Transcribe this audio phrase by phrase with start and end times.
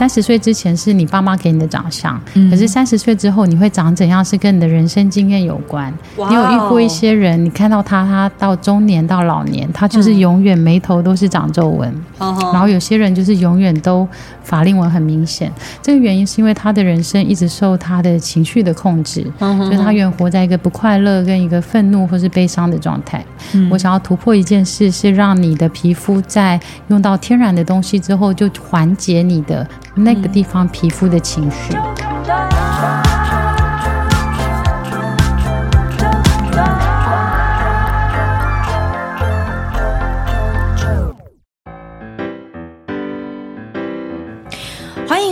[0.00, 5.92] 三十岁之前是你爸妈给你的长相，嗯、可是三十岁之后你会长怎样，是跟你的人生经验有关。
[6.16, 14.08] 你有遇过一些人，你看到他，他到中年到老年，他就是永远眉头都是长皱纹，嗯、然后有些人就是永远都
[14.42, 15.52] 法令纹很明显。
[15.82, 23.22] 这个原因是因为他的人生一直受他的情绪的控制，嗯、哼就是他永远活在一个不快乐跟一个愤怒或是悲伤的状态。
[23.52, 26.58] 嗯、我想要突破一件事，是让你的皮肤在
[26.88, 31.74] 用到天然的东西之后，就缓解你的那个地方皮肤的情绪。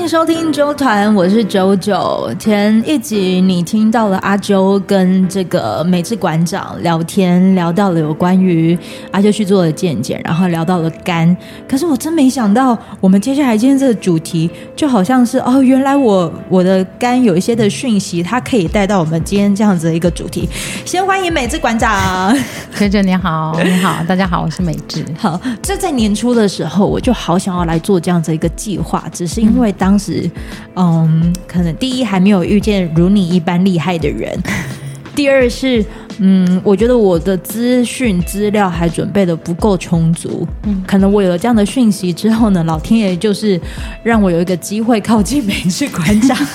[0.08, 2.34] 收听周团，我是九九。
[2.38, 8.76] 前一集你听到了阿啾跟这个美智馆长聊天，聊到了有关于
[9.10, 11.36] 阿啾去做的见解，然后聊到了肝。
[11.68, 20.48] 可是我真没想到，我们接下来今天这个主题就好像是哦，原来我我的肝有一些的讯息，它可以带到我们今天这样子的一个主题。
[20.86, 22.34] 先欢迎美智馆长，
[22.78, 25.04] 九九你好，你好，大家好，我是美智。
[25.18, 29.97] 好，这在年初的时候，我就好想要来做这样子一个计划，只是因为当。
[29.98, 30.30] 是，
[30.76, 34.38] 嗯，可能第一还没有遇见如你一般厉害的人，
[35.14, 35.84] 第二是，
[36.18, 43.60] 嗯，我觉得我的资讯资料还准备的不够充足，嗯，可能我有了这样的讯息之后呢，老天爷就是
[44.02, 46.36] 让我有一个机会靠近美智馆长。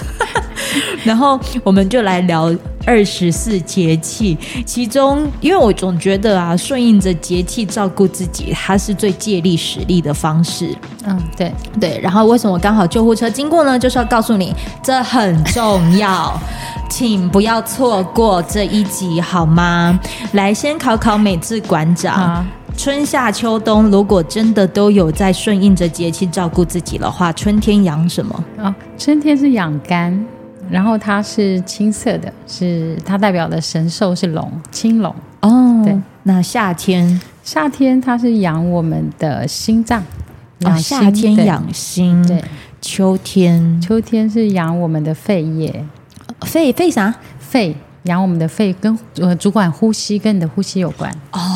[1.04, 2.54] 然后我们就来聊
[2.86, 10.76] 二十四节气，其中因为我总觉得啊，顺应着节气照顾自己，它是最借力使力的方式。
[11.06, 12.00] 嗯，对对。
[12.02, 13.78] 然后为什么刚好救护车经过呢？
[13.78, 16.38] 就是要告诉你，这很重要，
[16.90, 20.00] 请不要错过这一集好吗？
[20.34, 22.46] 来，先考考美智馆长，啊、
[22.78, 28.44] 春夏秋冬如果真的都有在顺应着节气照顾自己的话，春天养什么？
[28.58, 30.26] 啊，春天是养肝。
[30.74, 35.84] 然后它是青色的，是它代表的神兽是龙，青龙哦。
[35.86, 40.04] 对，那夏天，夏天它是养我们的心脏，
[40.62, 42.26] 养、哦、夏天养心。
[42.26, 42.44] 对，
[42.82, 45.86] 秋天，秋天是养我们的肺叶，
[46.42, 47.14] 肺肺啥？
[47.38, 51.52] 肺养我们的肺，跟呃主管呼吸，跟你的呼吸有关哦。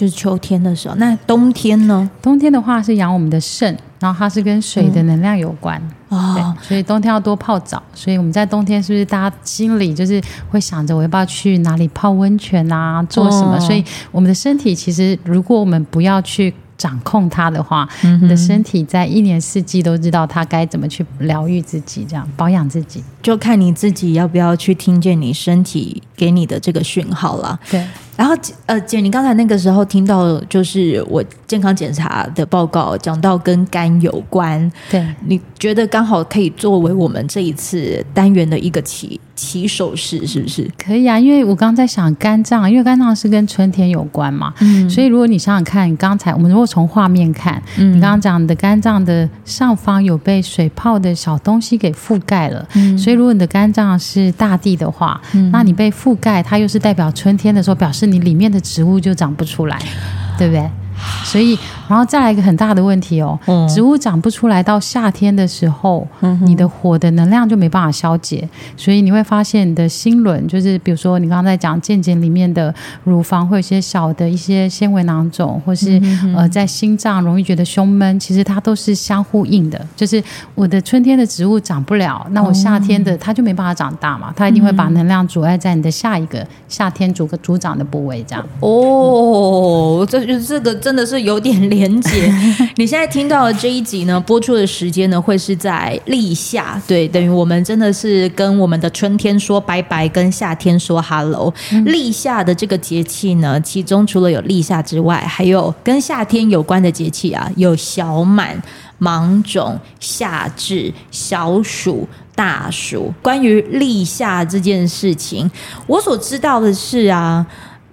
[0.00, 2.10] 就是秋天的时候，那冬天呢？
[2.22, 3.76] 冬天的话是养我们的肾。
[3.98, 5.78] 然后它是跟水的能量有关，
[6.08, 7.82] 嗯、对，所以冬天要多泡澡。
[7.92, 10.18] 所以我们在冬天是不是大家心里就是
[10.48, 13.56] 会想着我要不要去哪里泡温泉啊，做什么？
[13.56, 27.60] 哦、所以我们的身体其实，如果我们不要去掌控它的话，嗯、你的身体在一年四季都知道它该怎么去疗愈自己，这样保养自己，就看你自己要不要去听见你身体给你的这个讯号了。
[27.70, 27.84] 对。
[28.20, 28.36] 然后，
[28.66, 40.70] 呃，姐，你刚才那个时候听到，就是我健康检查的报告讲到跟肝有关，对，你觉得刚好可以作为我们这一次单元的一个起起手式，是不是？
[40.76, 58.09] 可以啊，因为我刚刚在想肝脏，因为肝脏是跟春天有关嘛，嗯，所以如果你想想看，刚才我们如果从画面看，嗯，你刚刚讲的肝脏的上方有被水泡的小东西给覆盖了，嗯，所以如果你的肝脏是大地的话，嗯，那你被覆盖，它又是代表春天的时候，表示。
[58.10, 59.78] 你里面的植物就长不出来，
[60.38, 60.70] 对不对？
[61.24, 72.74] 所以，然后再来一个很大的问题哦，嗯、植物长不出来，到夏天的时候，嗯、你的火的能量就没办法消解，所以你会发现你的心轮，就是比如说你刚刚在讲健检里面的
[73.04, 79.80] 乳房会有一些小的一些纤维囊肿，或是、嗯、呃在心脏容易觉得胸闷，其实它都是相呼应的。
[79.94, 80.22] 就是
[80.54, 88.44] 我的春天的植物长不了，那我夏天的它就没办法长大嘛，它一定会把能量阻碍在你的下一个夏天主个主长的部位这样。
[88.60, 92.34] 哦，这就是这个真的是有点连结。
[92.74, 101.54] 你现在听到的这一集呢，播出的时间呢会是在立夏，对，等于我们真的是跟我们的春天说拜拜，跟夏天说 hello。
[101.70, 108.60] 嗯、立夏的这个节气呢，其中除了有立夏之外，还有跟夏天有关的节气啊，有小满、
[108.98, 113.14] 芒种、夏至、小暑、大暑。
[113.22, 115.48] 关于立夏这件事情，
[115.86, 117.46] 我所知道的是啊。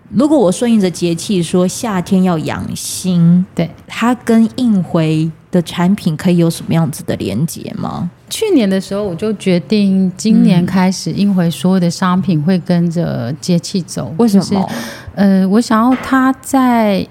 [0.09, 8.09] 如果我顺应着节气说夏天要养心，对，它跟应回的产品可以有什么样子的连接吗？
[8.29, 14.13] 去年的时候我就决定，今年开始应回所有的商品会跟着节气走。
[14.17, 14.69] 为什么？
[15.15, 17.05] 呃，我想要它在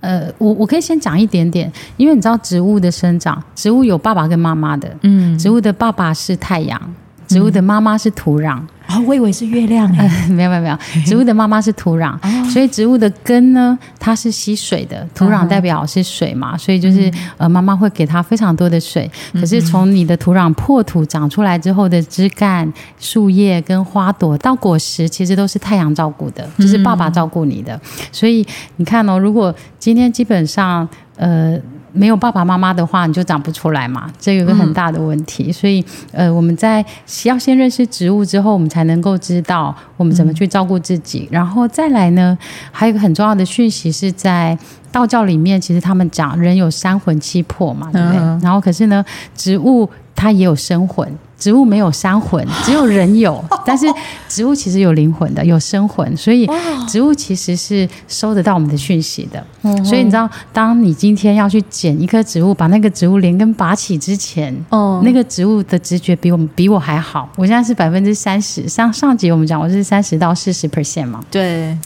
[0.00, 6.94] 呃，我我可以先讲一点点，因为你知道植物的生长，植物有爸爸跟妈妈的，嗯，植物的爸爸是太阳，
[7.26, 8.60] 植物的妈妈是土壤。
[8.94, 10.08] 哦，我以为是月亮、 呃。
[10.28, 12.16] 没有没有没有， 植物的妈妈是土壤，
[12.50, 19.10] 所以植物的根呢，它是吸水的，土壤代表是水嘛，所以就是呃，妈妈会给它非常多的水。
[19.34, 27.78] 可是从你的土壤破土长出来之后的枝干、树叶跟花朵到果实，其实都是太阳照顾的，就是爸爸照顾你的。
[28.10, 28.46] 所以
[28.76, 31.58] 你看哦，如果今天基本上呃。
[31.92, 35.44] 没有爸爸妈妈的话，你就长不出来嘛，这有个很大的问题。
[35.48, 36.84] 嗯、所以，呃，我们在
[37.24, 41.28] 要先认识植物之后，我们才能够知道我们怎么去照顾自己。
[41.30, 42.36] 嗯、然后再来呢，
[42.70, 44.56] 还有一个很重要的讯息是在
[44.90, 48.18] 道教里面，其实他们讲人有三魂七魄嘛，对不对？
[48.18, 49.04] 嗯、然后可是呢，
[49.34, 51.06] 植物它也有生魂。
[51.42, 53.44] 植物没有三魂，只有人有。
[53.66, 53.84] 但是
[54.28, 56.48] 植物其实有灵魂的，有生魂，所以
[56.86, 59.44] 植物其实是收得到我们的讯息的。
[59.84, 67.28] 所以你知道，当你今天要去捡一棵植物，把那个植物连根拔起之前，哦那个植物的直觉比我们比我还好。
[67.34, 71.24] 我现在是百分之三十，上上集我们讲我是三十到四十 percent 嘛。
[71.28, 71.76] 对，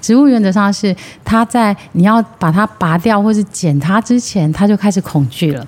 [0.00, 0.94] 植物原则上是
[1.24, 5.64] 它在你要把它拔掉或是剪它之前，它就开始恐惧了。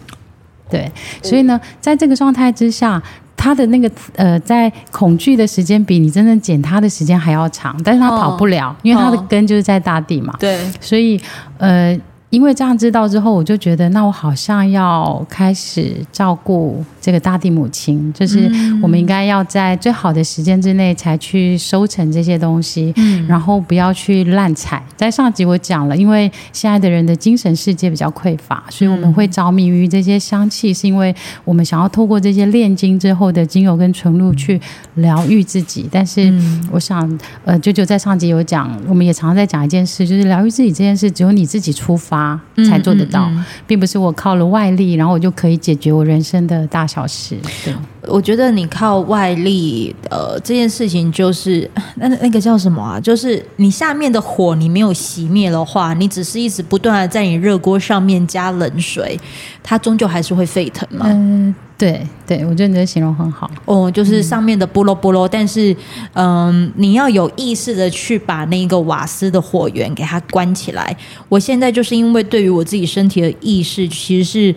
[0.72, 0.90] 对，
[1.22, 3.00] 所以呢，在这个状态之下，
[3.36, 10.34] 他的那个呃，在恐惧的时间比你真正捡他的时间还要长，但是他跑不了，因为他的根就是在大地嘛。
[10.40, 11.20] 对，所以
[11.58, 11.98] 呃。
[12.32, 18.50] 因为这样知道之后，我就觉得，那我好像要开始照顾这个大地母亲，就是
[18.82, 24.82] 我们应该要在最好的时间之内才去收成这些东西，嗯，然后不要去滥采。
[24.96, 31.14] 在上集我讲了，因为现在的人的精神世界比较匮乏，所以我们会着迷于这些香气，是因为
[31.44, 34.58] 我们想要透过这些炼金之后的精油跟纯露去
[34.94, 35.86] 疗愈自己。
[35.92, 36.32] 但是
[36.70, 42.21] 我想，呃，舅舅在上集有讲，我们也常常在讲一件事，就是疗愈自己这件事，只有你自己出发。
[42.68, 47.36] 才做得到，嗯嗯嗯，并不是我靠了外力，然后我就可以解决我人生的大小事。
[47.64, 47.74] 对，
[48.08, 52.98] 我觉得你靠外力，呃，这件事情就是 那那个叫什么啊？
[52.98, 59.18] 就是你下面的火你没有熄灭的话，你只是一直不断的在你热锅上面加冷水，
[59.62, 61.06] 它终究还是会沸腾嘛。
[61.08, 61.54] 嗯。
[61.78, 65.74] 对对，我觉得你的形容很好哦，就是上面的菠萝菠萝，但是
[66.12, 70.96] 嗯，你要有意识的去把那个瓦斯的火源给它关起来。
[71.28, 74.54] 我现在就是因为对于我自己身体的意识，其实是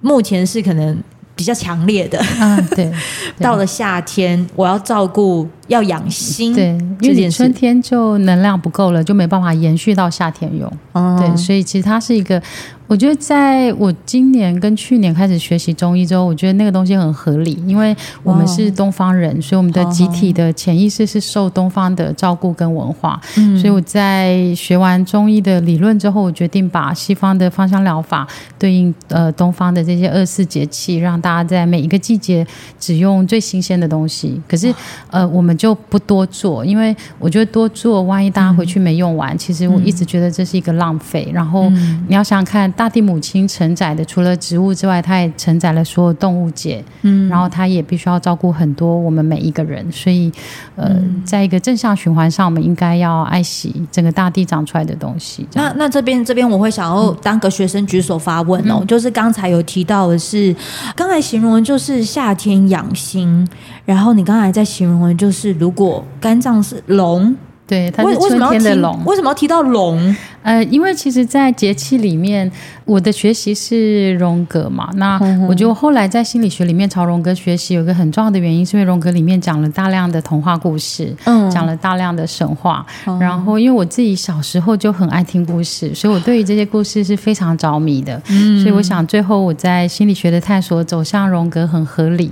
[0.00, 0.96] 目前是可能
[1.42, 2.24] 比较强烈的。
[2.40, 2.92] 嗯，对，对
[3.42, 10.70] 到了夏天，我要照顾要养心，对，因为春天就能量不够了，就没办法延续到夏天用。
[10.92, 12.42] 哦，对，所以其实它是一个。
[12.88, 23.18] 我觉得在我今年跟去年开始学习中医之后，我觉得那个东西很合理，因为我们是东方人，所以我们的集体的潜意识是受东方的照顾跟文化。
[23.38, 28.28] 嗯，所以我在学完中医的理论之后，我决定把西方的芳香疗法
[28.58, 32.46] 对应呃东方的这些二十四节气，让大家在每一个季节
[32.78, 34.38] 只用最新鲜的东西。
[34.46, 34.74] 可是
[35.10, 41.30] 呃，我们就不多做，因为我觉得多做，万一大家回去没用完，其实我一直觉得这是一个浪费。
[41.32, 41.70] 然后
[42.08, 42.72] 你要想想看。
[42.72, 46.82] 大地母亲承载的除了植物之外，它也承载了所有动物界。
[47.02, 50.32] 嗯，然后它也必须要照顾很多我们每一个人，所以，
[50.74, 55.46] 呃，嗯、在一个正向循环上，我们应该要爱惜整个大地长出来的东西。
[55.54, 60.54] 那那这边这边我会想要当个学生举手发问哦，嗯、就是刚才有提到的是，
[60.96, 63.46] 刚才形容的就是夏天养心，
[63.84, 67.34] 然后你刚才在形容的就是如果肝脏是龙，
[67.66, 70.14] 对，它是春天的龙，为什么要提到龙？
[70.42, 72.50] 呃，因为其实，在节气里面，
[72.84, 74.90] 我的学习是荣格嘛。
[74.96, 75.18] 那
[75.48, 82.84] 我觉得后来在心理学里面朝荣格学习，有一个很重要的原因，是因为荣格里面讲了大量的童话故事，嗯，讲了大量的神话。
[83.06, 88.20] 嗯、然后，因为我自己小时候就很爱听故事，所以我对于这些故事是非常着迷的。
[88.28, 92.30] 嗯，所以我想，最后我在心理学的探索走向荣格很合理。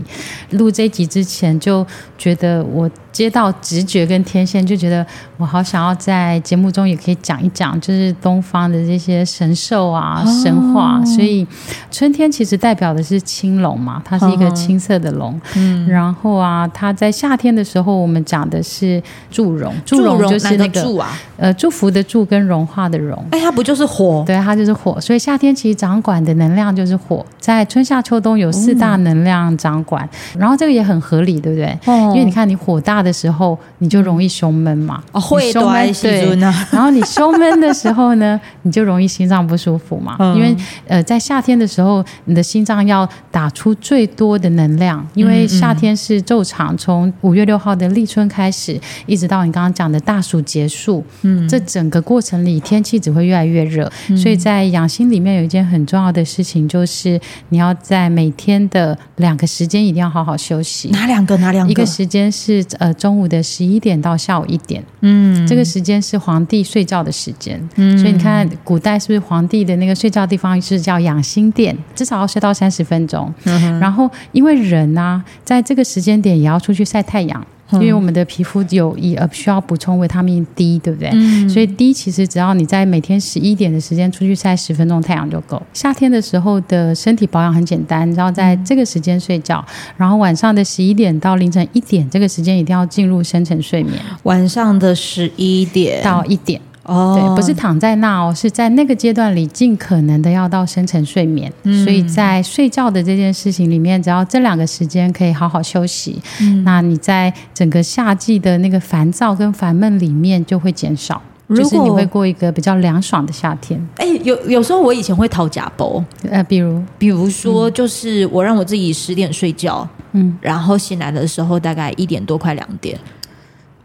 [0.50, 1.86] 录这一集之前，就
[2.18, 5.04] 觉得我接到直觉跟天线，就觉得
[5.36, 8.14] 我好想要在节目中也可以讲一讲，就是。
[8.20, 11.46] 东方的这些神兽啊、神话，所以
[11.90, 15.40] 春天其实代表的是青龙嘛，它是一个青色的龙。
[15.56, 23.18] 嗯，然后啊，它在夏天的时候，我们讲的是祝融，祝融就是那个祝啊，呃，祝福的祝跟融化的融。
[23.30, 24.22] 哎，它不就是火？
[24.26, 25.00] 对，它就是火。
[25.00, 31.78] 所以夏天其实掌管的能量就是火，在春夏秋冬有四大能量掌管，然后这个也很合理，对不对？
[31.86, 35.02] 因为你看你火大的时候，你就容易胸闷嘛。
[35.12, 36.34] 哦，会胸闷对，
[36.72, 37.90] 然后你胸闷的时候。
[37.90, 40.14] 时候呢，你就容易心脏不舒服嘛。
[40.20, 40.54] 嗯、因为
[40.86, 60.90] 呃，在夏天的时候，你的心脏要打出最多的能量，因为夏天是昼长，从五月六号的立春开始，一直到你刚刚讲的大暑结束，嗯，这整个过程里天气只会越来越热，嗯、所以在养心里面有一件很重要的事情，就是你要在每天的两个时间一定要好好休息。
[60.90, 61.36] 哪两个？
[61.38, 61.70] 哪两个？
[61.72, 77.46] 一个时间是呃中午的十一点到下午一点，嗯，这个时间是皇帝睡觉的时间，嗯，所以你看古代是不是皇帝的那个睡觉的地方是叫养心殿，至少要睡到三十分钟，嗯哼，然后因为人啊，在这个时间点也要出去晒太阳。
[77.72, 81.10] 因为我们的皮肤有以呃需要补充维他命 D，对不对？
[81.12, 81.48] 嗯。
[81.48, 85.60] 所以 D 其实只要你在每天十一点的时间出去晒十分钟太阳就够。
[85.72, 89.64] 夏天的时候的身体保养很简单，然后在这个时间睡觉，
[89.96, 93.94] 然后晚上的十一点到凌晨一点这个时间一定要进入深层睡眠。
[94.24, 96.60] 晚上的十一点到一点。
[96.84, 101.52] 哦，对，不是躺在那哦，是在那个阶段里尽可能的要到深层睡眠。
[101.64, 111.20] 嗯，所以在睡觉的这件事情里面，只要这两个时间可以好好休息，嗯，那你在整个夏季的那个烦躁跟烦闷里面就会减少，
[111.50, 113.78] 就是你会过一个比较凉爽的夏天。
[113.96, 122.98] 哎，有有时候我以前会讨假包，呃，比如比如说，就是我让我自己十点睡觉，嗯，然后醒来的时候大概一点多，快两点。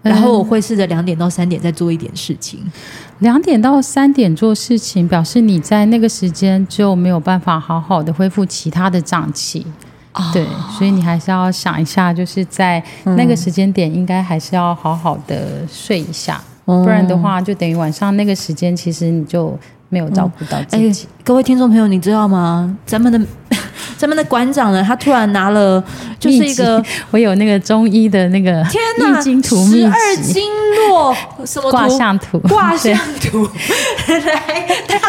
[0.05, 2.59] 然后我会试着两点到三点再做一点事情。
[3.19, 9.65] 两点到三点做事情，表示你在那个时间就没有办法好好的恢复其他的脏器。
[10.13, 10.45] 哦、对，
[10.77, 19.57] 所以你还是要想一下，就是在那个时间点，应该还是要好好的睡一下，嗯、不然的话，就等于晚上那个时间，其实你就
[19.89, 21.07] 没有照顾到自己。
[21.23, 22.77] 各位听众朋友，你知道吗？
[22.85, 23.19] 咱们的。
[23.97, 25.81] 咱们的馆长呢，他突然拿了，
[26.25, 30.43] 就是一个 我有那个中医的那个天哪，易经图，十二经
[30.89, 31.15] 络
[31.45, 33.47] 什么卦象图，卦象图
[34.07, 34.99] 来搭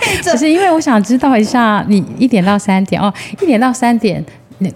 [0.00, 0.32] 配着。
[0.32, 4.24] 只是因为我想知道一下，你一点到三点哦，一点到三点。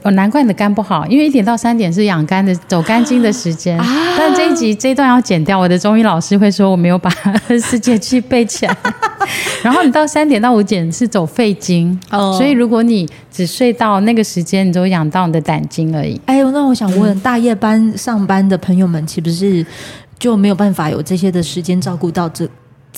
[0.03, 3.79] 哦，难怪你的肝不好，因为一点到三点是养肝的、走肝经的时间。
[3.79, 8.77] 啊、但这一集这一段要剪掉，我的中医老师会说我没有把二十四节气背起来。
[9.63, 16.21] 然后你到三点到五点是走肺经，哦、所以如果你只睡到那个时间，你就养到你的胆经而已。
[16.27, 19.67] 哎呦，那我想问，嗯、大夜班上班的朋友们，岂不是
[20.19, 22.49] 就没有办法有这些的时间照顾到这？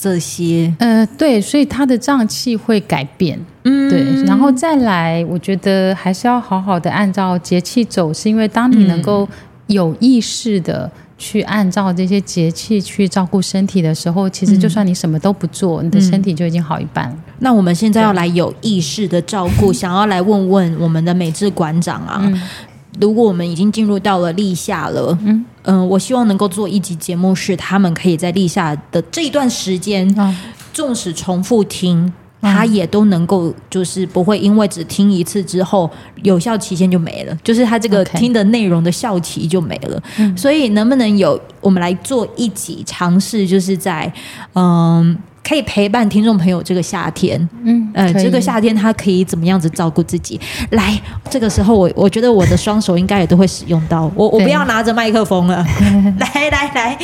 [0.01, 9.27] 这些，呃，对，所以他的脏器会改变，嗯，对，然后再来，我觉得还是要好好的按照节气走，是因为当你能够
[9.67, 17.15] 有意识的去按照这些节气去照顾身体的时候，其实就算你什么都不做，嗯、你的身体就已经好一半了。
[17.39, 22.21] 那我们现在要来有意识的照顾，想要来问问我们的美智馆长啊。
[22.23, 22.41] 嗯
[22.99, 30.37] 如果我们已经进入到了立夏了，嗯嗯、呃，我希望能够做一集节目，是他们可以在立夏的这一段时间，嗯、
[30.73, 35.89] 纵使重复听，他也都能够就是不会因为只听一次之后
[36.23, 40.03] 有效期限就没了，就是他这个听的内容的效期就没了。
[40.17, 44.11] 嗯、所以能不能有我们来做一集尝试，就是在
[44.53, 45.17] 嗯。
[45.43, 50.39] 可以陪伴听众朋友这个夏天，嗯，呃，这个夏天他可以怎么样子照顾自己？
[50.71, 55.65] 来，这个时候我我觉得我的双手应该也都会使用到，我我不要拿着麦克风了，
[56.19, 56.97] 来来来，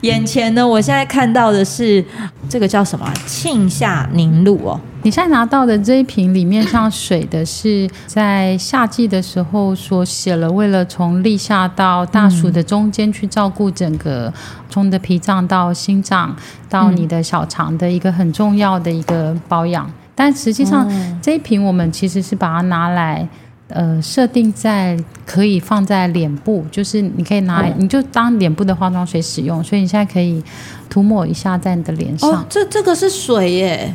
[0.00, 2.04] 眼前呢，我现在看到的是
[2.48, 3.12] 这个叫什么？
[3.26, 4.80] 庆夏凝露哦。
[5.06, 14.34] 你现在拿到的这一瓶里面像水的，是在夏季的时候所写了，为了从立夏到大暑的中间去照顾整个
[14.68, 16.34] 从你的脾脏到心脏
[16.68, 19.88] 到你的小肠的一个很重要的一个保养。
[20.12, 20.84] 但实际上
[21.22, 23.28] 这一瓶我们其实是把它拿来
[23.68, 30.42] 呃设定在可以放在脸部，就是你可以拿来你就当脸部的化妆水使用，所以你现在可以
[30.90, 32.28] 涂抹一下在你的脸上。
[32.28, 33.94] 哦，这这个是水耶。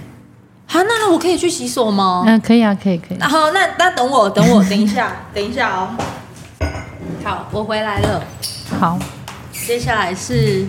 [0.72, 2.24] 好，那我可以去洗手吗？
[2.26, 3.20] 嗯，可以啊，可以，可以。
[3.20, 5.90] 好，那那等我，等我，等一下， 等一下哦。
[7.26, 8.24] 好，我回来了。
[8.80, 8.98] 好，
[9.52, 10.66] 接下来是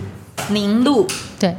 [0.49, 1.07] 凝露。
[1.39, 1.57] 对，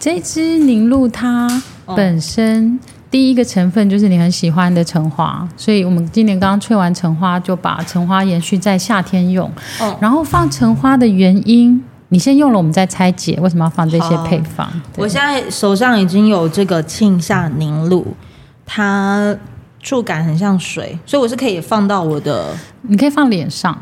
[0.00, 1.62] 这支凝露它
[1.94, 2.80] 本身
[3.12, 9.48] 第一个成分就是你很喜欢的橙花，所以我们今年刚刚萃完橙花，就把橙花延续在夏天用。
[9.78, 9.96] 哦。
[10.00, 11.80] 然后放橙花的原因。
[12.08, 14.70] 你先用了，我们再拆解为什么要放这些配方。
[14.96, 18.06] 我现在手上已经有这个庆夏凝露，
[18.64, 19.36] 它
[19.80, 23.76] 触感很像水，所以我是可以放到我的，你可以放脸上。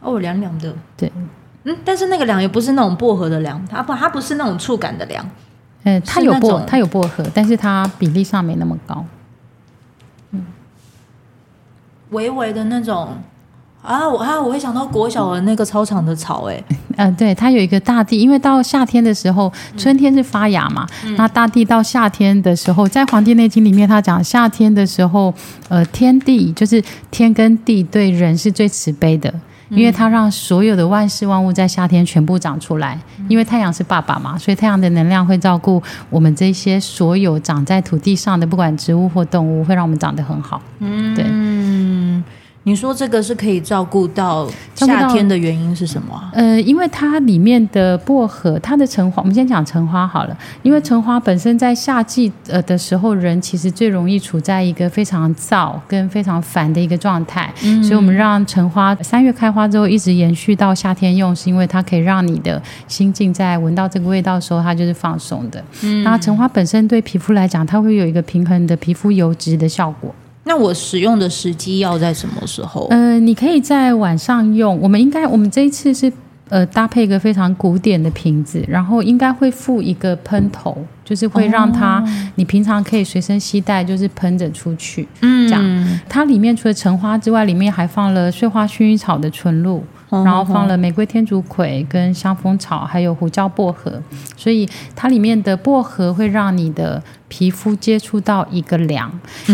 [0.00, 0.74] 哦，凉凉的。
[0.96, 1.12] 对，
[1.64, 5.28] 嗯，但是那个凉也不是那种薄荷的凉，它不，它不是那种触感的凉。
[5.82, 9.04] 嗯，它有薄，它有薄荷，但是它比例上没那么高。
[10.30, 10.46] 嗯，
[12.10, 13.18] 微微的那种。
[13.82, 16.62] 啊，我啊，我会想到国小的那个操场的草，哎，
[16.96, 25.32] 嗯， 对，它有一个大地，因为到夏天的时候，春天是发芽嘛，嗯、那大地到夏天的时候，在《黄帝内经》里面，他讲夏天的时候，
[25.68, 29.32] 呃，天地就是天跟地对人是最慈悲的，
[29.70, 41.24] 因为它让所有的万事万物在夏天全部长出来，因为太阳是爸爸嘛，所以太阳的能量会照顾我们这些所有长在土地上的，不管植物或动物，会让我们长得很好，嗯，对。
[42.64, 46.30] 你说这个是可以照顾到夏天的原因是什么啊？
[46.34, 50.36] 呃，因为它里面的薄荷，它的橙花，我们先讲橙花好了。
[50.62, 65.64] 因为橙花本身在夏季呃的时候，人其实最容易处在一个非常燥跟非常烦的一个状态，嗯，所以我们让橙花三月开花之后一直延续到夏天用，是因为它可以让你的心境在闻到这个味道的时候，它就是放松的。
[65.82, 70.14] 嗯，那橙花本身对皮肤来讲，它会有一个平衡的皮肤油脂的效果。
[70.48, 72.86] 那我使用的时机要在什么时候？
[72.88, 74.80] 呃，你可以在晚上用。
[74.80, 76.10] 我们应该，我们这一次是
[76.48, 80.74] 呃搭配一个非常古典的瓶子，然后应该会附一个喷头，
[81.04, 85.06] 就是会让它、哦、你平常可以随身携带，就是喷着出去。
[85.20, 86.00] 嗯，这样。
[86.08, 89.84] 它里面除了橙花之外，里面还放了碎花薰衣草的纯露。
[90.10, 94.02] 然后放了玫瑰天竺葵跟香蜂草，还有胡椒薄荷，
[94.36, 99.10] 所以它里面的薄荷会让你的皮肤接触到一个凉。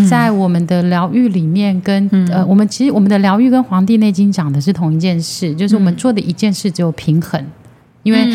[0.09, 7.45] 在我们的疗愈里面跟，跟呃，我们其实我们的疗愈跟《黄帝内经》讲的是同一件事，就是我们做的一件事只有平衡。
[8.05, 8.29] 因为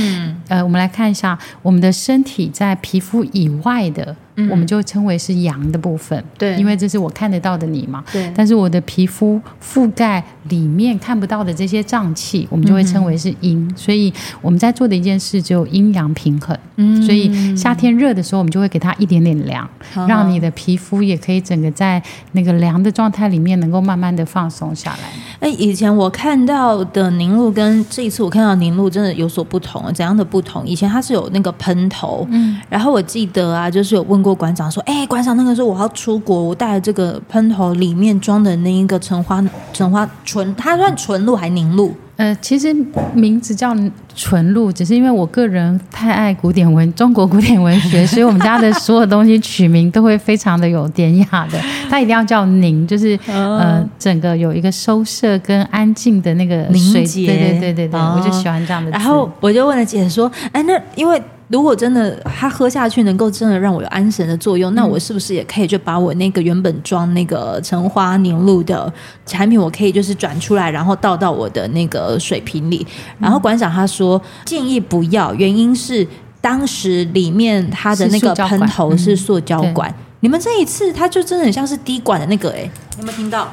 [0.48, 4.16] 呃，我们来看一下我们的身体在皮肤以外的。
[4.50, 8.32] 我们就称为是阳的部分，对，因为这是我看得到的你嘛，对。
[8.34, 13.60] 但是我的皮肤覆盖里面看不到的这些脏器，我们就会称为是阴。
[13.68, 16.58] 嗯、所以我们在做的一件事只有阴阳平衡。
[16.78, 22.02] 嗯，所以夏天热的时候，我们就会给它一点点凉，嗯、让你的皮肤也可以整个在
[22.32, 25.10] 那个凉的状态里面，能够慢慢的放松下来。
[25.40, 30.66] 哎，以前我看到的凝露跟这一次我看到的凝露真的有所不同，怎样的不同？
[30.66, 34.40] 以前它是有那个喷头，嗯，然后我记得啊，就是有问过。
[34.40, 41.94] 馆长说：“哎，馆长，那个时候我要出国，我带了这个喷头，里面装的那一个橙花橙花纯，它算纯露还凝露？
[42.16, 42.76] 呃，其实
[43.14, 43.74] 名字叫
[44.14, 51.58] 纯露，只是因为我个人太爱古典文，中国古典文学， 所以我们家的所有东西取名都会非常的有典雅的。
[51.90, 57.26] 它一定要叫凝，就是呃，整个有一个收摄跟安静的那个凝结。
[57.26, 58.92] 对对对对对，我就喜欢这样的。
[58.92, 68.92] 然后我就问了姐说：哎，那因为。”如果真的它喝下去能够真的让我有安神的作用，那我是不是也可以就把我那个原本装那个橙花凝露的
[69.26, 72.86] 产品，我可以就是转出来，然后倒到我的那个水瓶里？
[73.18, 76.08] 然后馆长他说建议不要，原因是
[76.40, 79.94] 当时里面它的那个喷头是塑胶管。
[80.20, 83.50] 你们这一次它就真的很像是滴管的那个，哎，有没有听到？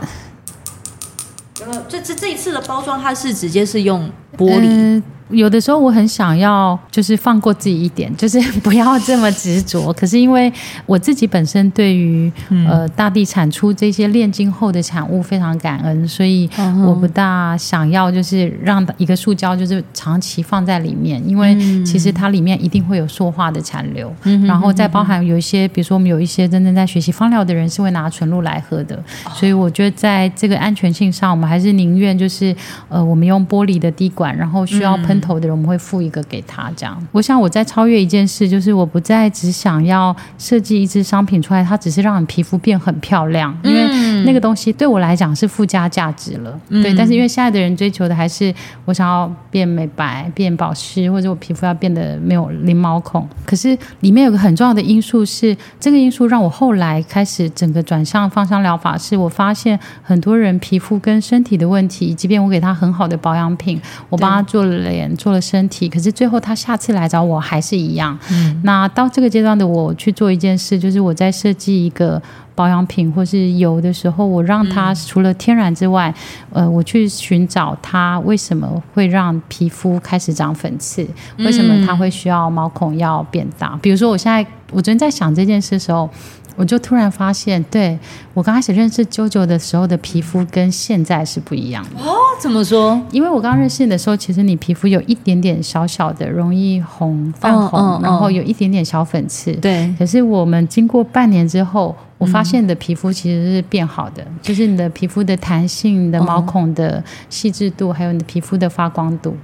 [1.61, 1.83] 有没有？
[1.89, 4.67] 这这这一次的包装它是直接是用玻璃。
[4.69, 9.93] 嗯有的时候我很想要，就是放过自己一点， 就是不要这么执着。
[9.93, 10.53] 可是因为
[10.87, 12.31] 我自己本身对于
[12.69, 16.49] 呃大地产出这些炼金后的产物非常感恩，所以
[16.87, 24.15] 我不大想要就是让一个塑胶就是长期放在里面，因为其实它里面一定会有塑化的残留。
[24.47, 29.03] 然后再包含有一些，比如说我们有一些真正在学习芳疗的人是会拿纯露来喝的，
[29.35, 32.55] 所以我觉得在这个安全性上，我们还是宁愿就是
[32.89, 35.16] 呃我们用玻璃的滴管，然后需要喷。
[35.21, 36.97] 头的人，我们会付一个给他，这样。
[37.13, 46.61] 我想我在超越一件事，就是我不再只想要设计一支商品出来，它只是让你皮肤变很漂亮，因为那个东西对我来讲是附加价值了。
[46.69, 53.27] 嗯、对，但是因为现在的人追求的还是我想要变美白、变保湿，或者我皮肤要变得没有零毛孔。
[53.45, 65.07] 可是里面有个很重要的因素是，这个因素让我后来开始整个转向芳香疗法，是我发现很多人皮肤跟身体的问题，即便我给他很好的保养品，我帮他做了脸。
[65.17, 68.19] 做了身体，可是最后他下次来找我还是一样。
[68.31, 72.21] 嗯，那到这个阶段的我去做一件事，就是我在设计一个
[72.57, 76.13] 保养品或是油的时候，我让它除了天然之外，
[76.53, 81.07] 嗯、呃，我去寻找它为什么会让皮肤开始长粉刺，
[81.39, 83.79] 为什么它会需要毛孔要变大。
[83.81, 86.11] 比如说，我现在我昨天在想这件事的时候。
[86.57, 87.97] 我就突然发现，对，
[88.35, 92.15] 我刚开始认识 JoJo 的时候的皮肤跟现在是不一样的哦。
[92.41, 93.01] 怎么说？
[93.11, 99.53] 因为我刚认识你的时候，其实你皮肤有一点点小小的，容易红泛红，哦哦、然后有一点点小粉刺。
[99.55, 99.95] 对。
[99.99, 109.37] 可是我们经过半年之后，我发现你的皮肤其实是变好的，嗯、就是你的皮肤的弹性、你的毛孔的细致度，还有你的皮肤的发光度。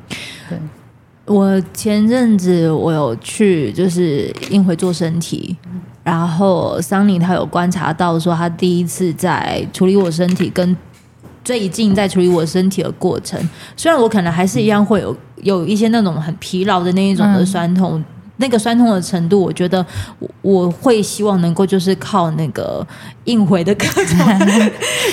[0.49, 0.59] 对。
[1.25, 5.57] 我前阵子我有去，就是应回做身体。
[6.05, 10.77] 然后桑尼他有观察到说，他第一次在处理我身体跟
[11.45, 13.41] 最近在处理我身体的过程，
[13.77, 17.99] 虽然我可能还是一样会有有一些那种很疲劳的那一种的酸痛。
[17.99, 18.05] 嗯
[18.43, 19.85] 那个酸痛的程度，我觉得
[20.19, 22.85] 我我会希望能够就是靠那个
[23.25, 24.19] 应回的各种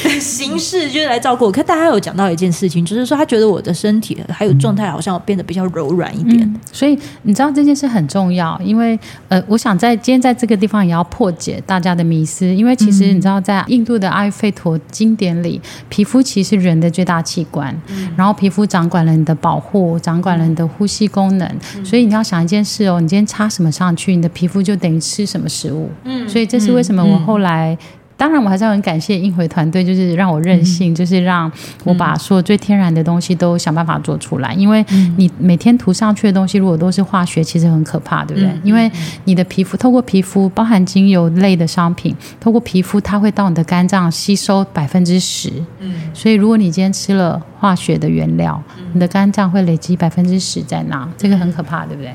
[0.04, 1.52] 的形式，就是来照顾我。
[1.52, 6.42] 可大家有讲到一件事情，就是说他觉得我的身体还有状态好像变得比较柔软一点。
[6.42, 17.80] 嗯，所以你知道这件事很重要，因为呃，我想在今天在这个地方也要破解大家的迷思，因为其实你知道在印度的阿育吠陀经典里，皮肤其实是人的最大器官，
[18.18, 21.48] 然后皮肤掌管了你的保护，掌管了你的呼吸功能，
[21.84, 25.90] 所以你要想一件事哦，你今天擦什么上去，你的皮肤就等于吃什么食物。
[26.04, 27.78] 嗯，所以这是为什么我后来，
[28.18, 31.50] 当然我还是要很感谢应回团队，就是让我任性，就是让
[31.86, 34.54] 我把所有最天然的东西都想办法做出来。
[34.56, 38.52] 因为你每天涂上去的东西，如果都是化学，其实很可怕，对不对？
[38.62, 38.92] 因为
[39.24, 45.50] 你的皮肤透过皮肤，包含精油类的商品，透过皮肤，它会到你的肝脏吸收百分之十。
[45.80, 52.14] 嗯，所以如果你今天吃了化学的原料，你的肝脏会累积百分之十在那，这个很可怕，对不对？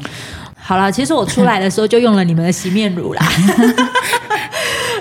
[0.67, 3.23] 好了，其实我出来的时候就用了你们的洗面乳啦，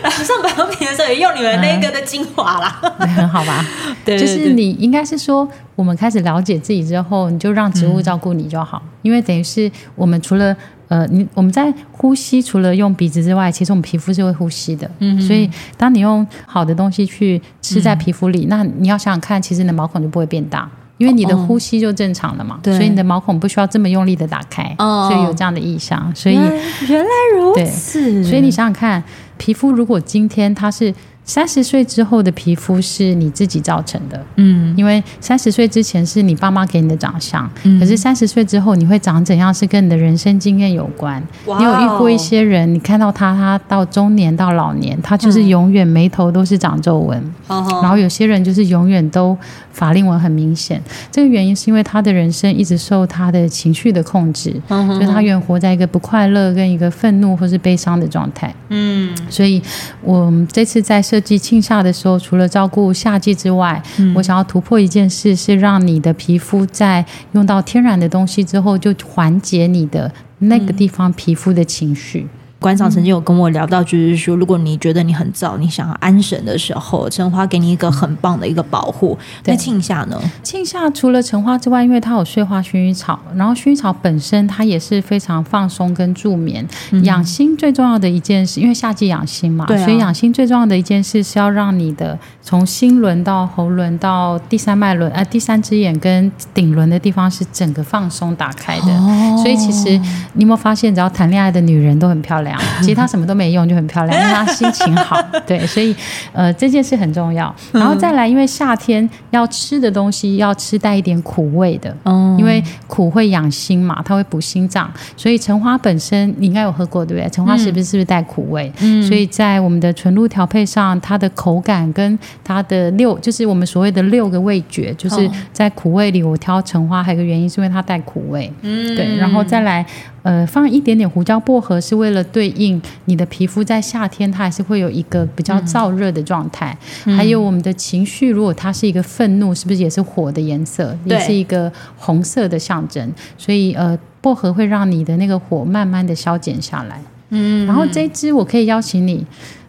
[0.01, 3.65] 然 后上保养品的时候也用你们那个的精华啦，嗯、很好吧？
[4.03, 10.53] 对， 对，对，就是你应该是说，我们开始了解自己之后，你就让植物照顾你就好，嗯、因为等于是我们除了
[10.89, 20.69] 呃，你我们在呼吸，除了用鼻子之外，其实我们皮肤是会呼吸的，嗯，所以当你用好的东西去吃在皮肤里，嗯、那你要想想看，其实你的毛孔就不会变大。
[20.97, 26.11] 因为你的呼吸就正常了嘛，哦、所以你的毛孔不需要这么用力的打开，哦、所以有这样的意象。
[26.15, 29.03] 所以原来如此，所以你想想看，
[29.37, 30.93] 皮肤如果今天它是。
[31.25, 41.23] 三十岁之后的皮肤是你自己造成的，嗯，因为三十岁之前是你爸妈给你的长相，嗯，可是三十岁之后你会长怎样是跟你的人生经验有关。
[41.45, 49.37] 哇你有遇过一些人，你看到他，他到中年到老年，他就是永远眉头都是长皱纹，嗯，然后有些人就是永远都
[49.71, 50.81] 法令纹很明显。
[51.09, 59.61] 这个原因是因为他的人生一直受他的情绪的控制，嗯，所以他永远活在一个不快乐跟一个愤怒或是悲伤的状态，嗯，所以
[60.01, 61.01] 我这次在。
[61.13, 72.25] 设计庆夏的时候，除了照顾夏季之外，嗯、我想要突破一件事，是让你的皮肤在用到天然的东西之后，就缓解你的那个地方皮肤的情绪。
[72.63, 79.17] 馆长曾经有跟我聊到，就是说，如果你觉得你很燥，你想要安神的时候，橙花给你一个很棒的一个保护。
[79.43, 80.17] 那庆夏呢？
[80.41, 98.93] 庆夏除了橙花之外，因为它有碎花薰衣草，然后薰衣草本身它也是非常放松跟助眠、嗯、养心最重要的一件事，因为夏季养心嘛，啊、所以养心最重要的一件事是要让你的从心轮到喉轮到第三脉轮，呃，第三只眼跟顶轮的地方是整个放松打开的。
[98.93, 99.97] 哦、所以其实
[100.31, 102.52] 你有没有发现，只要谈恋爱的女人都很漂亮。
[102.81, 105.21] 其实他什么都没用，就很漂亮，因为他心情好。
[105.45, 105.95] 对，所以
[106.31, 107.53] 呃这件事很重要。
[107.71, 114.91] 然后再来，因为夏天要吃的东西要吃带一点苦味的，嗯，因为苦会养心嘛，它会补心脏。
[115.15, 117.29] 所以橙花本身你应该有喝过，对不对？
[117.29, 118.71] 橙花是不是是不是带苦味？
[118.79, 128.51] 嗯，所以在我们的纯露调配上，它的口感跟它的六，就是我们所谓的六个味觉，就是在苦味里，我挑橙花还有一个原因是因为它带苦味。
[128.61, 129.85] 嗯，对，然后再来。
[130.23, 136.75] 呃，放一点点胡椒薄荷是为了对应你的皮肤，在夏天它还是会有一个比较燥热的状态。
[137.05, 140.97] 嗯、还有我们的情绪，如果它是一个愤怒，是不是也是火的颜色？
[141.07, 143.13] 对也是一个红色的象征。
[143.37, 147.01] 所以呃，薄荷会让你的那个火慢慢的消减下来。
[147.29, 149.25] 嗯，然后这一支我可以邀请你，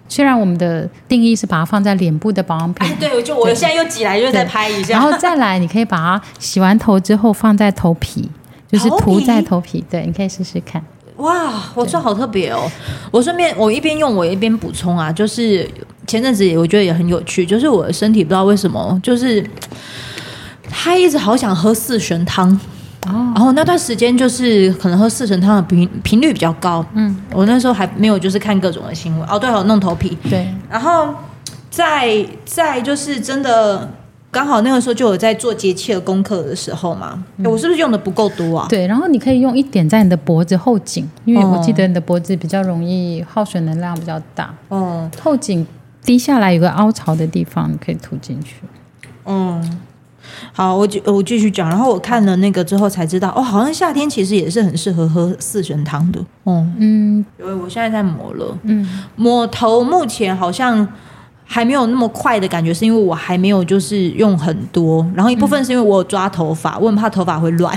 [0.09, 8.31] 虽然我们的定义是把它放在脸部的保养品，哎、对，就我现在又挤来，又再拍一下， 然后再来，你可以把它洗完头之后放在头皮。
[8.75, 10.83] 就是涂在头皮，对，你可以试试看。
[11.19, 12.69] 哇，我说好特别哦！
[13.13, 15.65] 我顺便我一边用我一边补充啊，就是
[16.09, 19.49] 前阵子我觉得也很有趣，就是我的身体不知道为什么，就是
[20.69, 22.51] 他一直好想喝四神汤
[23.07, 26.85] 哦，然后那段时间就是可能喝四神汤的频频率比较高。
[26.95, 31.15] 嗯，我那时候还没有就是看各种的新闻哦，对，还有弄头皮对，然后
[31.71, 33.89] 再再就是真的。
[34.35, 38.66] 刚好那个时候就有在做节气的功课的时候嘛，嗯、我是不是用的不够多啊？
[38.68, 44.53] 对，然后你可以用一点在你的脖子后颈，因为我记得你的脖子比较容易耗损能量比较大。
[44.70, 45.64] 嗯，后颈
[46.03, 48.57] 低下来有个凹槽的地方，你可以涂进去。
[49.25, 49.81] 嗯，
[50.53, 51.68] 好，我继我继续讲。
[51.68, 56.18] 然后我看了那个之后才知道，哦，好像夏天其实也是很适合喝四神汤的。
[56.42, 60.88] 哦，嗯，因为我现在在抹了，嗯，抹头目前好像。
[61.45, 67.77] 还没有那么快的感觉，是因为我还没有就是用很多，然后一部分是因为我有抓头发，我很怕头发会乱，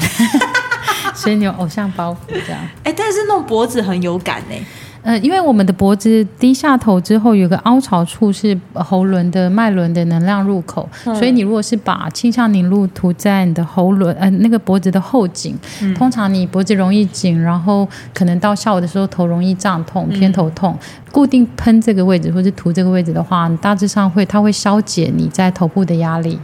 [1.14, 2.62] 所以你有偶像包袱这样。
[2.84, 4.62] 哎，但是弄脖子很有感哎。
[5.08, 26.38] 呃，因为我们的脖子低下头之后，有个凹槽处是喉轮的脉轮的能量入口，嗯、所以你如果是把清香凝露涂在你的喉轮，呃，那个脖子的后颈，嗯、通常你脖子容易紧，然后可能到下午的时候头容易胀痛、偏头痛，嗯、固定喷这个位置或者涂这个位置的话，大致上会它会消解你在头部的压力。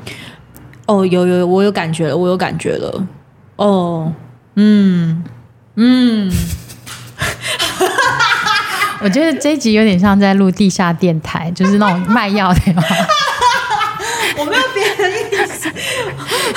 [0.86, 3.06] 哦，有有，我有感觉了，我有感觉了。
[3.58, 4.14] 哦，
[4.56, 5.22] 嗯
[5.76, 6.32] 嗯。
[9.04, 12.60] 我觉得这一集有点像在录地下电台，就是那种卖药的？
[14.38, 15.70] 我没有别的意思，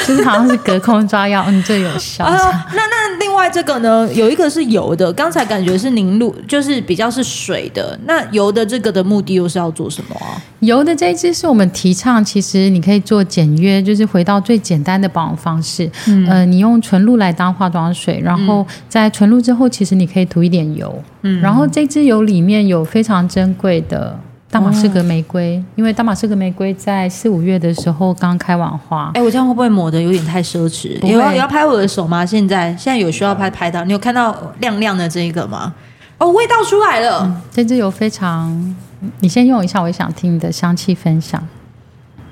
[0.06, 2.24] 就是好像是隔空抓药，嗯，最有效。
[2.28, 2.36] 那
[2.74, 7.98] 那另外这个呢，有一个是油的，刚才感觉是凝露，就是比较是水的。
[8.06, 10.40] 那油的这个的目的又是要做什么啊？
[10.60, 15.90] 油的这一支是我们提倡，其实你可以做简约，就是回到最简单的保养方式。
[16.08, 21.02] 嗯，呃，你用纯露来当化妆水，然后在纯露之后，其实你可以涂一点油。
[21.22, 24.18] 嗯，然后这支油里面有非常珍贵的
[24.48, 29.10] 大马士革玫瑰，哦、因为大马士革玫瑰在四五月的时候刚开完花。
[29.14, 30.98] 哎，我这样会不会抹的有点太奢侈？
[31.06, 32.24] 有要要拍我的手吗？
[32.24, 33.84] 现在现在有需要拍拍到？
[33.84, 35.74] 你有看到亮亮的这一个吗？
[36.18, 37.22] 哦，味道出来了。
[37.24, 38.76] 嗯、这支有非常，
[39.20, 41.46] 你先用一下，我也想听你的香气分享。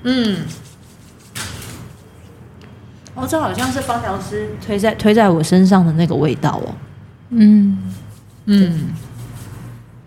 [0.05, 0.39] 嗯，
[3.15, 6.75] 哦，这好像是芳疗师推在推在我身上的那个味道哦。
[7.31, 7.79] 嗯。
[8.47, 8.93] 嗯，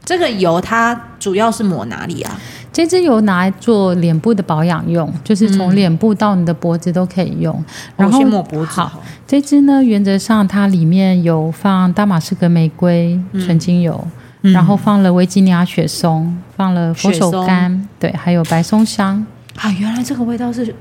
[0.07, 2.39] 这个油它主要是抹哪里啊？
[2.71, 7.53] 这支油拿来做脸部的保养用，就是从脸部到你的脖子都可以用。
[7.57, 7.65] 嗯、
[7.97, 8.71] 然后、抹脖子。
[8.71, 14.07] 好，这支呢，原则上它里面有放大马士革玫瑰纯精油，
[14.43, 19.25] 嗯、然后放了维吉尼亚雪松，放了佛手柑，松对，还有白松香。
[19.57, 20.73] 啊，原来这个味道是。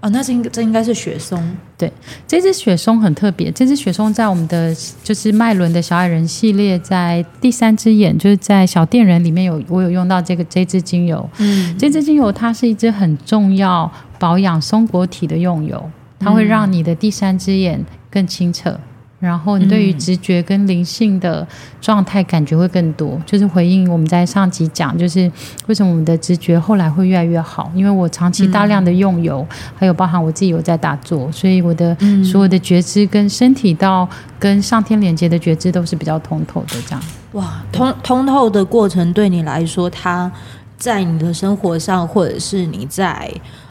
[0.00, 1.38] 哦，那是应这应该是雪松。
[1.76, 1.92] 对，
[2.26, 3.50] 这只雪松很特别。
[3.52, 11.28] 这只雪松在我们的就是麦伦的小矮人系列，在第三只眼，就是在小电人里面有我有用到这个这支精油。
[11.38, 18.80] 嗯，这支精油它是一支很重要保养松果体的用油，它会让你的第三只眼更清澈。
[19.20, 21.46] 然后你对于直觉跟灵性的
[21.78, 25.30] 状态感觉会更多，嗯、就是回应我们在上集讲，就是
[25.66, 36.76] 为什么我们的直觉后来会越来越好，因为我长期大量的用油，嗯、还有包含我自己有在打坐，所以我的所有的觉知跟身体到跟上天连接的觉知都是比较通透的。
[36.86, 37.02] 这样
[37.32, 40.32] 哇，通通透的过程对你来说，它
[40.78, 43.30] 在你的生活上，或者是你在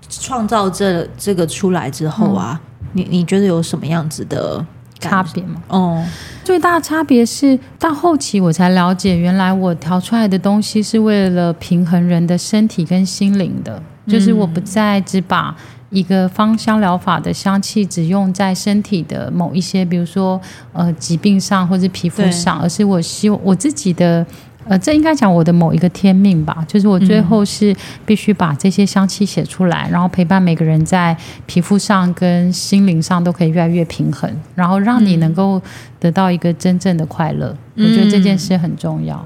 [0.10, 4.64] 创造这这个出来之后啊，嗯、你你觉得有什么样子的？
[5.00, 5.62] 差别嘛？
[5.68, 6.06] 哦，
[6.44, 15.56] 最大的差别是到后期我才了解，原来我调出来的东西是为了平衡人的身体跟心灵的，就是我不再只把
[15.90, 20.40] 一个芳香疗法的香气只用在身体的某一些，比如说
[20.74, 24.26] 呃疾病上或者皮肤上，而是我希望我自己的。
[24.70, 35.60] 呃，这应该讲我的某一个天命吧，就是我最后是必须把这些香气写出来，嗯、然后陪伴每个人在皮肤上跟心灵上都可以越来越平衡，然后让你能够
[36.00, 37.58] 得到一个真正的快乐。
[37.78, 39.26] 嗯、我觉得这件事很重要。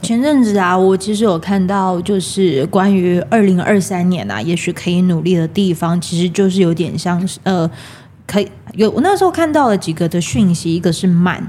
[0.00, 7.70] 前阵子啊，我其实有看到，就是关于二零二三年啊，也许可以努力的地方，其实就是有点像是呃，
[8.26, 11.46] 可以有我那时候看到了几个的讯息，一个是慢，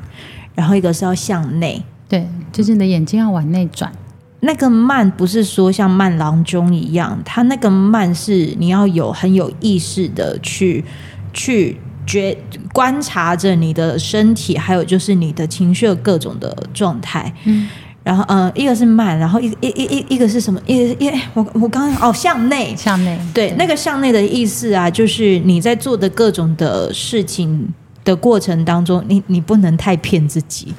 [0.53, 1.81] 然后一个是要向内。
[2.11, 3.89] 对，就是你的眼睛要往内转。
[4.41, 10.83] 那个慢不是说像慢郎中一样，它那个慢是你要有很有意识的去
[11.31, 12.37] 去觉
[12.73, 17.33] 观察着你的身体，还有就是你的情绪的各种的状态。
[17.45, 17.69] 嗯，
[18.03, 20.59] 然后呃，一个是慢，然后一一一一一个是什么？
[20.65, 23.17] 一一我我刚刚哦，向内向内。
[23.33, 30.73] 对，对那个向内的意思啊，就是你在做的各种的事情的过程当中，你你不能太骗自己。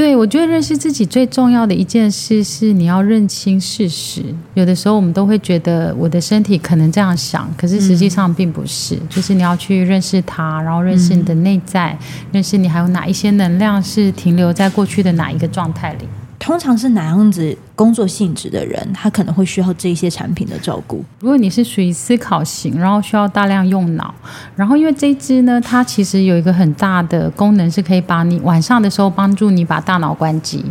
[0.00, 4.24] 对，我觉得认识自己最重要的一件事是你要认清事实。
[4.54, 8.94] 有的时候我们都会觉得我的身体可能这样想，可是实际上并不是。
[8.94, 16.08] 嗯、就是你要去认识它，然后认识你的内在，嗯、认识你还有哪一些能量是停留在过去的哪一个状态里。
[16.40, 21.04] 通常是哪样子工作性质的人，他可能会需要这一些产品的照顾。
[21.20, 24.12] 如果你是属于思考型，然后需要大量用脑，
[24.56, 30.64] 然后因为这一支呢，它其实有一个很大的功能，是可以把你晚上的时候帮助你把大脑关机。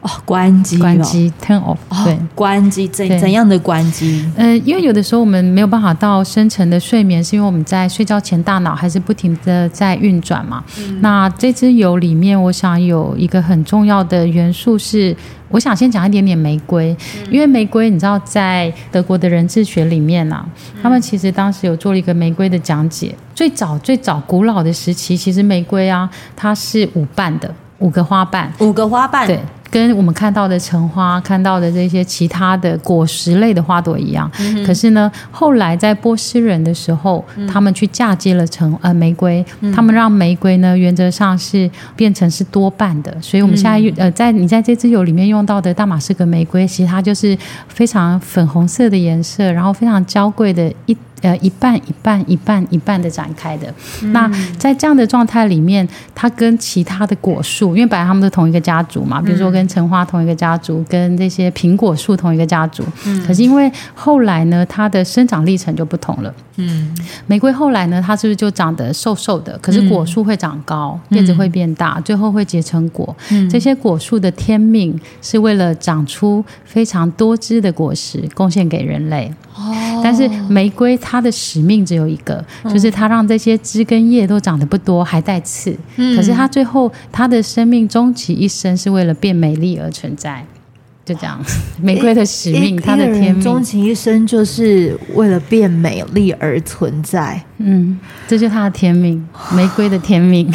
[0.00, 4.24] 哦，关机，关机，turn off，对，关机，怎怎样的关机？
[4.36, 10.62] 呃，因为有的时候我们没有办法到深层的睡眠，是因为我们在睡觉前大脑还是不停的在运转嘛。
[10.78, 15.16] 嗯、那这支油里面，我想有一个很重要的元素是，
[15.48, 23.12] 我想先讲一点点玫瑰，嗯、因为玫瑰你知道，在德国的人智学里面啊，嗯、他们其实当时有做了一个玫瑰的讲解。
[23.34, 27.52] 最早最早古老的时期，其实玫瑰啊，它是五瓣的。
[27.80, 29.38] 五个花瓣，五个花瓣，对，
[29.70, 34.30] 跟我们看到的橙花、看到的这些其他的果实类的花朵一样。
[34.40, 43.14] 嗯、可是呢，后来在波斯人的时候，嗯、他们去嫁接了橙呃玫瑰，嗯、他们让玫瑰呢原则上是变成是多瓣的。
[43.20, 47.36] 所以我们现在、嗯、呃，在你在这支油里面用到的大马士革玫瑰，其实它就是
[47.68, 50.96] 非常粉红色的颜色，然后非常娇贵的一。
[51.20, 53.66] 呃，一半一半一半一半的展开的。
[54.04, 62.84] 嗯、那在这样的状态里面，它跟其他的果树，因为本来他们是同一个家族嘛，比如说跟橙花同一个家族，跟这些苹果树同一个家族。
[63.06, 63.26] 嗯。
[63.26, 66.34] 可是因为后来呢，它的生长历程就不同了。
[66.56, 66.94] 嗯。
[67.26, 69.58] 玫瑰后来呢，它是不是就长得瘦瘦的？
[69.62, 73.16] 可是果树会长高，叶子会变大，最后会结成果。
[73.30, 73.48] 嗯。
[73.48, 79.32] 这些果树的天命是为了长出非常多汁的果实，贡献给人类。
[79.54, 80.00] 哦。
[80.04, 80.98] 但是玫瑰。
[81.00, 85.74] 它的使命只有一个，就是它让这些枝跟叶都长得不多，还带刺。
[85.96, 90.44] 嗯，可是它最后它的生命终其一生是为了变美丽而存在，
[91.04, 91.38] 就这样。
[91.80, 97.40] 玫瑰的使命，它的天命，终其一生就是为了变美丽而存在。
[97.58, 100.52] 嗯，这就是它的天命，玫瑰的天命。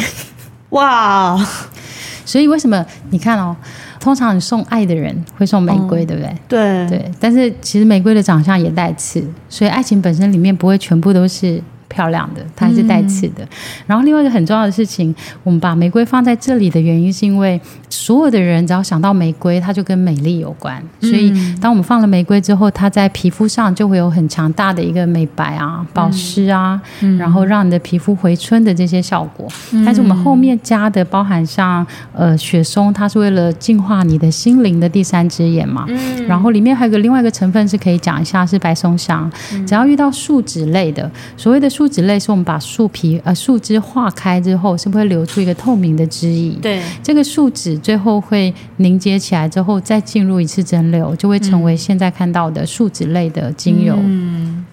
[0.70, 1.36] 哇！
[2.24, 3.54] 所以为什么你看哦？
[4.00, 6.30] 通常你送爱的人会送玫瑰，对不对？
[6.30, 11.62] 哦、对对，但是其实玫瑰的长相也带刺，所以爱情本身里面不会全部都是。
[11.94, 13.44] 漂亮的，它还是带刺的。
[13.44, 13.48] 嗯、
[13.86, 20.82] 然后另外一个很重要的事情，我们把玫瑰放在这里的原因，是因为所有的人只要想到玫瑰，它就跟美丽有关。
[21.00, 29.46] 所以当我们放了玫瑰之后，它在皮肤上就会有很强大的一个美白啊、保湿啊，嗯、然后让你的皮肤回春的这些效果。
[29.70, 35.84] 嗯、但是我们后面加的，包含像呃雪松，它是为了净化你的心灵的第三只眼嘛。
[35.88, 39.30] 嗯、然后里面还有个另外一个成分是可以讲一下，是白松香。
[39.52, 41.83] 嗯、只要遇到树脂类的，所谓的树。
[41.84, 46.56] 树脂类是我们把树皮呃树枝化开之后，是不是会流出一个透明的汁液？
[46.62, 53.94] 对，这个树脂最后会凝结起来之后，再进入一次蒸馏，就会成为现在看到的树脂类的精油。
[53.98, 54.64] 嗯，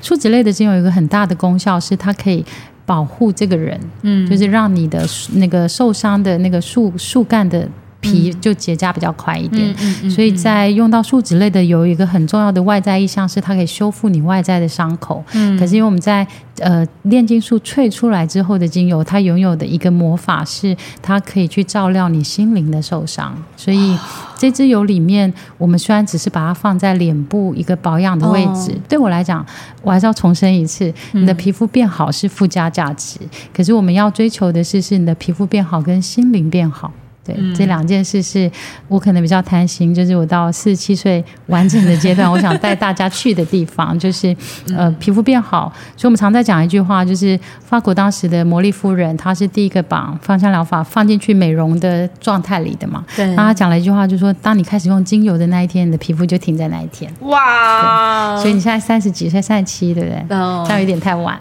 [0.00, 2.44] 树脂类的精油有一个很大的功效，是它可以
[2.86, 7.68] 保护这个人，嗯，就是让你的那个受伤的那个树树干的。
[8.00, 9.74] 皮就结痂比较快一点，
[10.10, 15.22] 所以在用到树脂类的有一个很重要的外在意象，是它可以修复你外在的伤口。
[15.32, 16.26] 嗯，可是因为我们在
[16.58, 23.36] 呃炼金术萃出来之后的精油，它拥有的一个魔法是它可以去照料你心灵的受伤。
[23.56, 23.96] 所以
[24.38, 29.44] 这支油里面，我们虽然只是把它放在脸部一个保养的位置，哦、对我来讲，
[29.82, 33.18] 我还是要重申一次，你的皮肤变好是附加价值。
[33.20, 36.90] 嗯、可是我们要追求的是，是你的皮肤变好跟心灵变好。
[37.22, 38.50] 对，这两件事是
[38.88, 44.34] 我可能比较贪心，就是我到四十七岁完整的阶段，我想带大家去的地方， 就是
[44.76, 45.70] 呃皮肤变好。
[45.96, 53.04] 所以我们常在讲一句话，就是法国当时的魔力夫人，她是第一个把芳香疗法放进去美容的状态里的嘛。
[53.14, 53.26] 对。
[53.26, 57.12] 然后她讲了一句话，就是说当你开始用精油的那一天，你的皮肤就停在那一天。
[57.20, 58.36] 哇！
[58.38, 60.36] 所以你现在三十几岁，三十七，对不对？
[60.36, 60.64] 哦。
[60.66, 61.38] 这样有点太晚。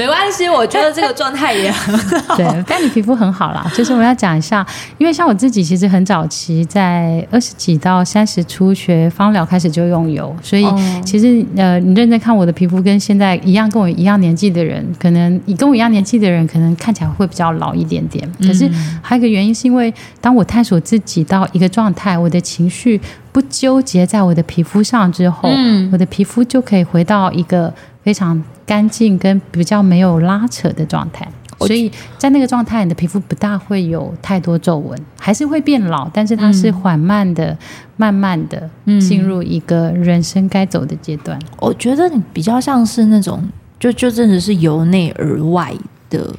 [0.00, 2.34] 没关系，我觉得这个状态也很好。
[2.40, 3.70] 对，但你皮肤很好啦。
[3.74, 10.66] 就是我要讲一下，因为像我自己，其实很早期在二十几到三十初学芳疗开始就用油，所以
[11.04, 18.26] 其实呃，你认真看我的皮肤，跟现在一样，跟我一样年纪的人，可能你跟我一样年纪的人，可能看起来会比较老一点点。
[18.40, 18.66] 可是
[19.02, 22.98] 还有一个原因，是因为当我探索自己到一个状态，我的情绪
[23.32, 25.48] 不纠结在我的皮肤上之后，
[25.92, 28.42] 我的皮肤就可以回到一个非常。
[28.66, 37.58] 干净跟比较没有拉扯的状态，所以在那个状态，你的皮肤不大会有太多皱纹，还是会变老，但是它是缓慢的、嗯、
[37.96, 41.36] 慢慢的进入一个人生该走的阶段。
[41.58, 43.42] 我觉得你比较像是那种，
[43.80, 45.74] 就就真的是由内而外
[46.08, 46.32] 的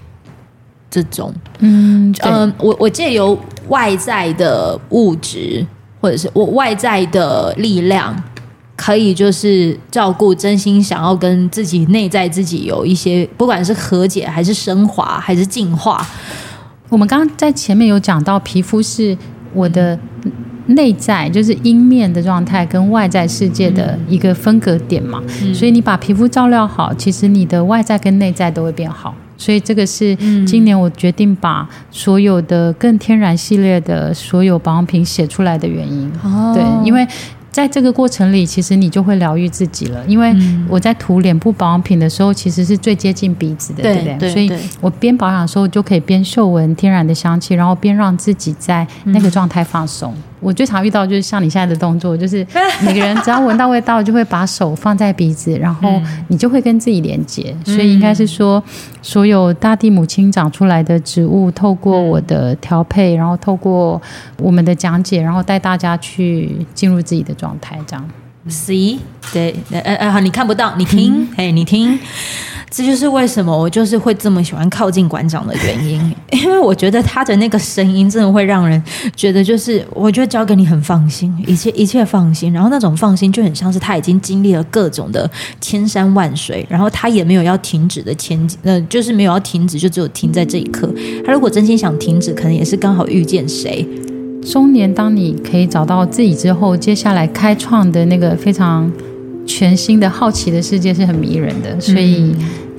[0.90, 5.68] 这种，嗯嗯、呃，我我借由外在的物质，
[6.02, 8.22] 或者是我外在的力量。
[8.78, 16.04] 可以就是照顾真心想要跟自己内在自己有一些，不管是和解还是升华还是进化。
[16.90, 19.16] 我们刚刚在前面有讲到，皮肤是
[19.54, 20.00] 我的
[20.66, 25.22] 内在，就是阴面的状态跟外在世界的一个分隔点嘛。
[25.44, 29.14] 嗯、所以你把皮肤照料好，其实你的外在跟内在都会变好。
[29.42, 36.12] 所以这个是今年我决定把所有的更天然系列的所有保养品写出来的原因。
[36.24, 37.08] 哦，对，因为。
[37.52, 40.02] 在这个过程里，其实你就会疗愈自己了。
[40.08, 40.34] 因为
[40.70, 44.30] 我在涂脸部保养品的时候，其实是最接近鼻子的，对，对不对？
[44.32, 44.50] 所以
[44.80, 50.16] 我边保养的时候，就可以边嗅闻天然的香气，然后边让自己在那个状态放松。
[50.42, 52.46] 我最常遇到就是像你现在的动作， 就是
[52.84, 57.56] 每个人只要闻到味道，就会把手放在鼻子，然后你就会跟自己连接。
[57.64, 58.62] 所以应该是说，
[59.02, 64.02] 所有大地母亲长出来的植物，透过我的调配，然后透过
[64.38, 68.10] 我们的讲解，然后带大家去进入自己的状态，这样。
[68.50, 68.98] See，
[69.32, 72.00] 对，呃呃，好，你看不到，你听，嘿，你听。
[72.74, 78.82] 这就是为什么我就是会这么喜欢靠近馆长的原因， 因为我觉得他的那个声音真的会让人
[79.14, 85.30] 觉得，就是我觉得交给你很放心，一切一切放心，然后那种放心就很像是他已经经历了各种的
[85.60, 90.90] 千山万水，然后他也没有要停止的前进，呃，就是没有要停止，就只有停在这一刻。
[91.26, 93.86] 他如果真心想停止，可能也是刚好遇见谁。
[94.44, 98.92] 中年，当你可以找到自己之后，接下来开创的那个非常。
[99.44, 102.34] 全新的好奇的世界是很迷人的，所以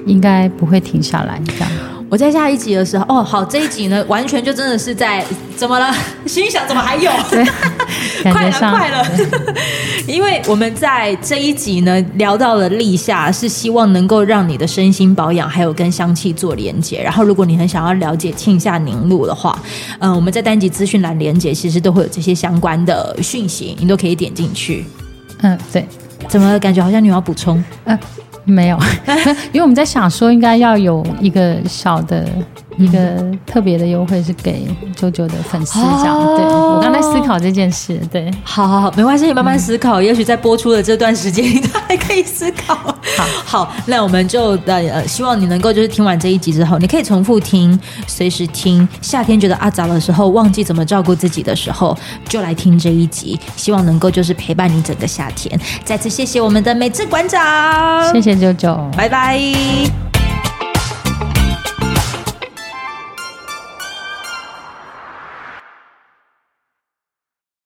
[0.07, 1.39] 应该不会停下来。
[1.45, 1.69] 这样，
[2.13, 5.25] 我在下一集的时候，哦，好，这一集呢， 完全就真的是在
[5.57, 5.91] 怎么了？
[6.29, 7.11] 心想怎么还有？
[8.31, 9.07] 快了，快了！
[10.07, 17.03] 因为我们在这一集呢聊到了立夏，是希望能够让你的身心保养，还有跟香气做连接。
[17.03, 19.59] 然后，如果你很想要了解庆夏凝露的话，
[19.99, 24.85] 嗯、呃，我们在单集资讯栏连接，其实都会有这些相关的讯息，你都可以点进去。
[25.41, 25.89] 嗯，对。
[26.29, 27.65] 怎么感觉好像你要补充？
[27.85, 27.99] 呃，
[28.45, 28.79] 没有，
[29.53, 32.27] 因为我们在想说，应该要有一个小的。
[32.79, 34.67] 一个特别的优惠是给
[34.97, 36.17] 九九的粉丝，这样。
[36.17, 42.75] 哦、对，我刚才思考这件事，对，好好好，没关系，你慢慢思考，嗯、也许在播出的这段时间，你都还可以思考。
[42.75, 48.87] 好，好，那我们就呃，希望你能够就是听完这一集之后，你可以重复听，随时听。
[49.01, 51.97] 夏天觉得阿杂的时候，忘记怎么照顾自己的时候，
[52.29, 55.59] 就来听这一集，希望能够就是陪伴你整个夏天。
[55.85, 60.12] 再次谢谢我们的美智馆长，谢谢九九，拜拜。